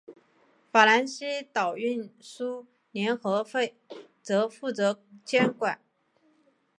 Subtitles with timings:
[0.71, 3.75] 法兰西岛运输联合会
[4.23, 5.79] 则负责监管。